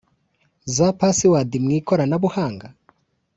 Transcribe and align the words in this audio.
za 0.75 0.87
pasiwadi 0.99 1.57
mu 1.63 1.69
ikorana-buhanga??? 1.79 2.67